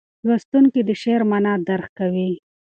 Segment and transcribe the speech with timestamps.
[0.27, 2.29] لوستونکی د شعر معنا درک کوي.